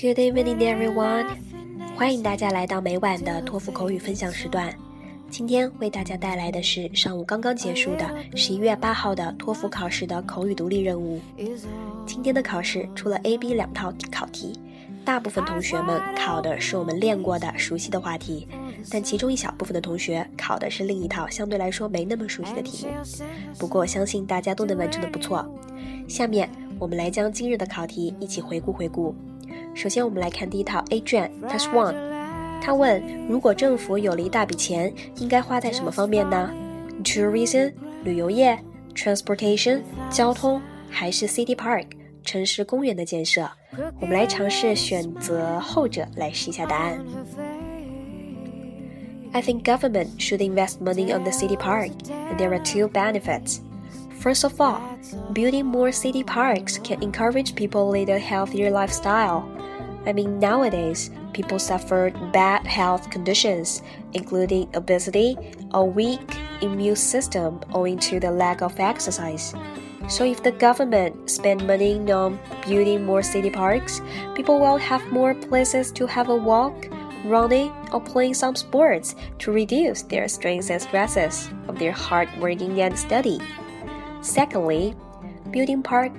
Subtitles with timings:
[0.00, 1.26] Good evening, everyone！
[1.94, 4.74] 欢迎大家来到每晚的托福口语分享时段。
[5.28, 11.20] 今天为大家带来的是上午刚刚结束的十一月八号的托福考试的口语独立任务。
[12.06, 14.58] 今天的考试出了 A、B 两套考题，
[15.04, 18.48] 大部分同学们考的是我们练过的熟悉的话题，
[18.90, 22.92] 但其中一小部分的同学考的是另一套相对来说没那么熟悉的题目。
[23.58, 25.46] 不过相信大家都能完成的不错。
[26.08, 26.48] 下面
[26.78, 29.14] 我们来将今日的考题一起回顾回顾。
[29.73, 31.95] 首先，我们来看第一套 A 卷 Test One。
[32.61, 36.51] 他问：如果政府有了一大笔钱，应该花在什么方面呢？
[37.03, 38.57] Tourism 旅游业，
[38.95, 41.87] Transportation 交通，还是 City Park
[42.23, 43.47] 城市公园的建设？
[43.99, 47.05] 我们来尝试选择后者来试一下答案。
[49.33, 53.59] I think government should invest money on the city park, and there are two benefits.
[54.20, 54.98] First of all,
[55.32, 59.48] building more city parks can encourage people to lead a healthier lifestyle.
[60.04, 63.80] I mean, nowadays, people suffer bad health conditions,
[64.12, 65.38] including obesity,
[65.70, 66.20] a weak
[66.60, 69.54] immune system owing to the lack of exercise.
[70.06, 74.02] So, if the government spend money on building more city parks,
[74.34, 76.88] people will have more places to have a walk,
[77.24, 82.78] running, or playing some sports to reduce their strains and stresses of their hard working
[82.82, 83.40] and study.
[84.22, 84.94] Secondly,
[85.50, 86.12] building park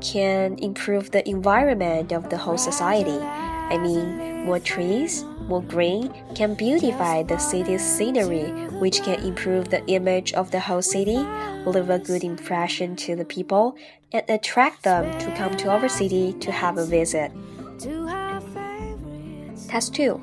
[0.00, 3.18] can improve the environment of the whole society.
[3.18, 8.50] I mean, more trees, more green can beautify the city's scenery,
[8.80, 11.18] which can improve the image of the whole city,
[11.66, 13.76] leave a good impression to the people,
[14.12, 17.30] and attract them to come to our city to have a visit.
[19.68, 20.14] Test 2.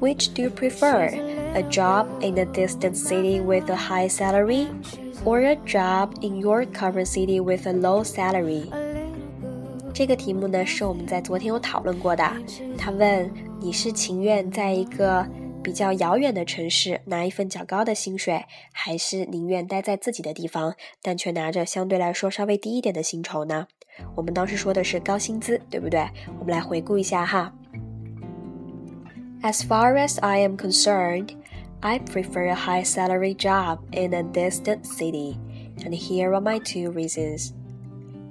[0.00, 1.06] Which do you prefer?
[1.54, 4.68] A job in a distant city with a high salary
[5.24, 8.64] or a job in your current city with a low salary？
[9.94, 12.24] 这个题目呢是我们在昨天有讨论过的。
[12.78, 13.30] 他问
[13.60, 15.26] 你是情愿在一个
[15.62, 23.66] 比较遥远的城市拿一份较高的薪水，还是宁愿待在自己的地方，但却拿着相对来说稍微低一点的薪酬呢？
[24.16, 26.00] 我们当时说的是高薪资，对不对？
[26.40, 27.52] 我们来回顾一下哈。
[29.42, 31.28] As far as I am concerned.
[31.84, 35.36] I prefer a high salary job in a distant city,
[35.84, 37.54] and here are my two reasons.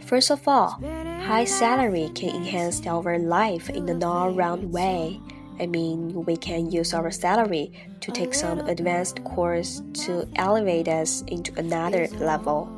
[0.05, 0.79] First of all,
[1.27, 5.19] high salary can enhance our life in an all round way.
[5.59, 11.21] I mean, we can use our salary to take some advanced course to elevate us
[11.27, 12.71] into another level.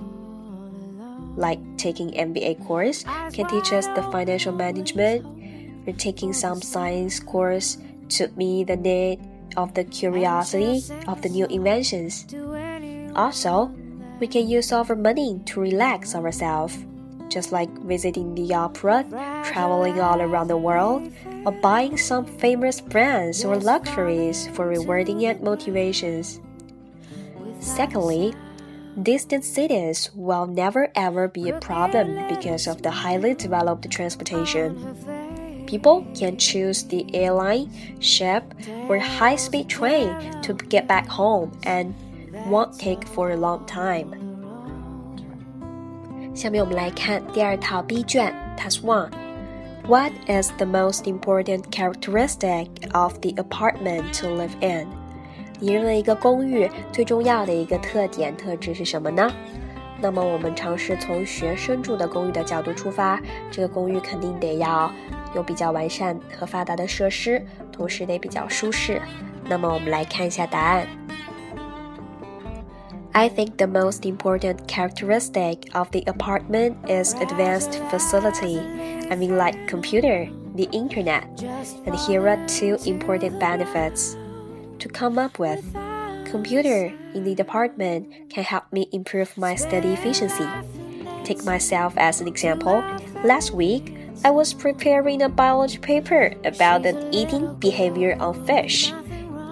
[1.38, 5.24] Like taking MBA course can teach us the financial management,
[5.88, 7.78] or taking some science course
[8.18, 9.20] to meet the need
[9.56, 12.26] of the curiosity of the new inventions.
[13.16, 13.72] Also,
[14.20, 16.78] we can use our money to relax ourselves,
[17.30, 19.06] just like visiting the opera,
[19.44, 21.12] traveling all around the world,
[21.46, 26.40] or buying some famous brands or luxuries for rewarding and motivations.
[27.60, 28.34] Secondly,
[29.02, 34.78] distant cities will never ever be a problem because of the highly developed transportation
[35.73, 37.69] people can choose the airline,
[38.01, 38.43] ship,
[38.89, 40.09] or high speed train
[40.43, 41.93] to get back home and
[42.49, 44.07] won't take for a long time.
[46.35, 54.53] 下面我们来看第二套 B 卷 Task One。What is the most important characteristic of the apartment to live
[54.61, 54.87] in？
[55.59, 59.31] 你认为一个公寓最重要的一个特点特质是什么呢？
[60.01, 63.21] 那么我们尝试从学生住的公寓的角度出发，
[63.51, 64.93] 这个公寓肯定得要
[65.35, 69.01] 有比较完善和发达的设施，同时得比较舒适。
[69.49, 70.87] 那么我们来看一下答案。
[73.13, 78.61] I think the most important characteristic of the apartment is advanced facility.
[79.11, 81.25] I mean, like computer, the internet.
[81.85, 84.15] And here are two important benefits
[84.79, 85.65] to come up with
[86.31, 90.47] computer in the department can help me improve my study efficiency.
[91.25, 92.85] Take myself as an example.
[93.25, 93.95] Last week,
[94.26, 98.92] I was preparing a biology paper about the eating behavior of fish,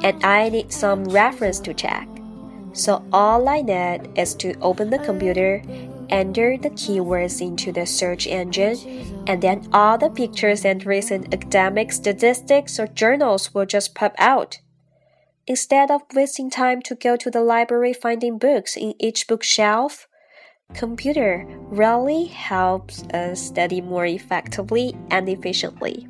[0.01, 2.07] and I need some reference to check.
[2.71, 5.61] So all I need is to open the computer,
[6.09, 8.77] enter the keywords into the search engine,
[9.27, 14.59] and then all the pictures and recent academic statistics or journals will just pop out.
[15.47, 20.07] Instead of wasting time to go to the library finding books in each bookshelf,
[20.73, 26.07] computer really helps us study more effectively and efficiently.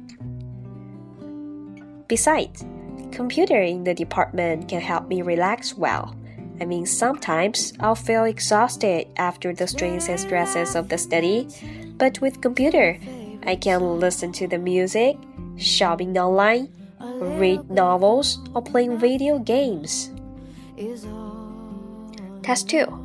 [2.08, 2.66] Besides,
[3.12, 6.16] computer in the department can help me relax well.
[6.60, 11.48] I mean, sometimes I'll feel exhausted after the strains and stresses of the study,
[11.98, 13.00] but with computer,
[13.44, 15.18] I can listen to the music,
[15.58, 16.70] shopping online,
[17.00, 20.12] read novels, or playing video games.
[22.44, 23.01] Test 2.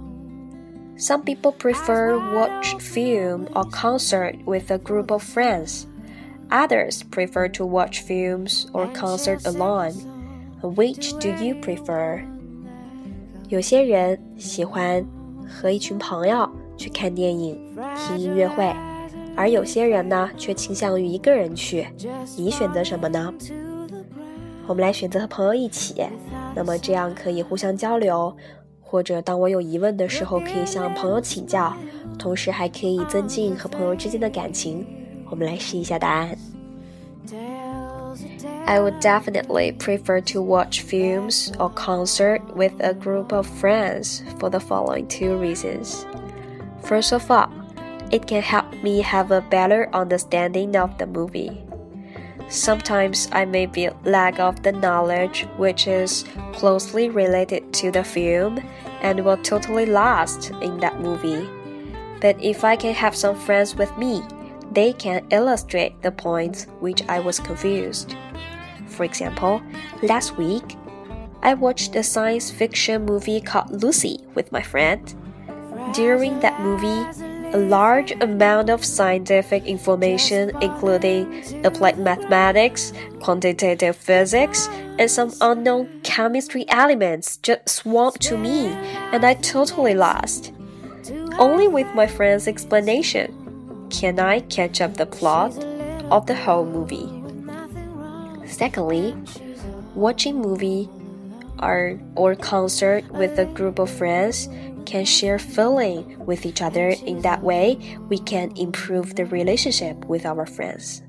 [0.98, 5.86] Some people prefer watch film or concert with a group of friends.
[6.50, 9.94] Others prefer to watch films or concert alone.
[10.62, 12.22] Which do you prefer?
[13.50, 15.04] 有些人喜欢
[15.48, 17.60] 和一群朋友去看电影、
[17.95, 18.72] 听音乐会，
[19.36, 21.88] 而有些人呢却倾向于一个人去。
[22.38, 23.33] 你选择什么呢？
[24.68, 26.06] 我们来选择和朋友一起，
[26.54, 28.36] 那么这样可以互相交流，
[28.86, 31.74] 或者当我有疑问的时候可以向朋友请教，
[32.19, 34.86] 同时还可以增进和朋友之间的感情。
[35.30, 36.38] 我们来试一下答案。
[38.66, 44.60] I would definitely prefer to watch films or concert with a group of friends for the
[44.60, 46.06] following two reasons.
[46.83, 47.50] First of all,
[48.12, 51.63] it can help me have a better understanding of the movie.
[52.48, 58.60] Sometimes I may be lack of the knowledge which is closely related to the film
[59.02, 61.48] and will totally lost in that movie.
[62.20, 64.22] But if I can have some friends with me,
[64.70, 68.14] they can illustrate the points which I was confused.
[68.87, 69.60] For example,
[70.02, 70.76] last week,
[71.43, 75.14] I watched a science fiction movie called Lucy with my friend.
[75.93, 77.04] During that movie,
[77.52, 86.64] a large amount of scientific information, including applied mathematics, quantitative physics, and some unknown chemistry
[86.69, 88.66] elements, just swamped to me,
[89.12, 90.52] and I totally lost.
[91.38, 95.56] Only with my friend's explanation can I catch up the plot
[96.10, 97.10] of the whole movie.
[98.46, 99.14] Secondly,
[99.94, 100.88] watching movie
[101.60, 104.48] or, or concert with a group of friends
[104.87, 107.77] can share feeling with each other in that way
[108.09, 111.00] we can improve the relationship with our friends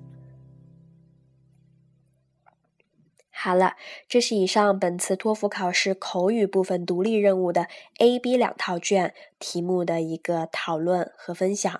[3.39, 3.75] 好了，
[4.09, 7.67] 这是以上本次托福考试口语部分独立任务的
[7.99, 11.79] A、B 两套卷题目的一个讨论和分享。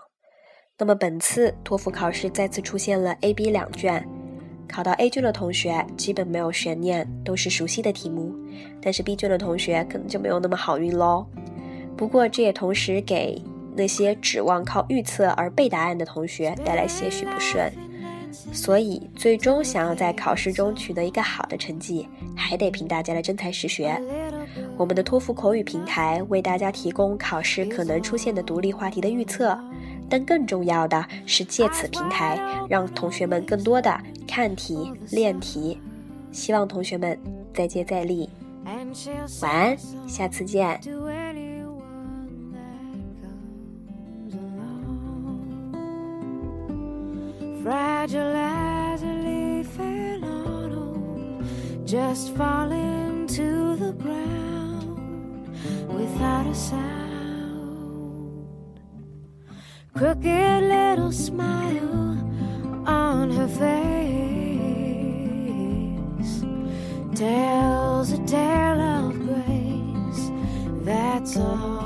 [0.78, 4.08] 那么本次托福考试再次出现了 A、B 两卷，
[4.70, 8.34] 考到 A 卷的同学基本没有悬念，都是熟悉的题目。
[8.80, 11.26] 但是 B 卷的同学可能就没有那么好运喽。
[11.98, 13.42] 不过，这也同时给
[13.76, 17.72] 那些指望靠预测而背答案的同学带来些许不顺。
[18.32, 24.00] 所以，最终想要在考试中取得一个好的成绩，还得凭大家的真才实学。
[24.78, 29.58] 我们的托福口语平台为大家提供考试可能出现的独立话题的预测，
[30.08, 32.40] 但更重要的是借此平台
[32.70, 35.80] 让同学们更多的看题、练题。
[36.32, 37.18] 希望同学们
[37.54, 38.30] 再接再厉。
[39.42, 39.78] 晚安，
[40.08, 40.80] 下次见。
[48.08, 51.46] Fragile as a leaf in autumn,
[51.86, 55.50] just falling to the ground
[55.90, 56.80] without a sound.
[59.94, 62.18] Crooked little smile
[62.86, 63.66] on her face
[67.16, 70.32] tells a tale of grace.
[70.86, 71.77] That's all.